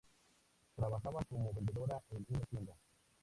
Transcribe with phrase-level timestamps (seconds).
[0.75, 2.75] Trabajaba como vendedora en una tienda.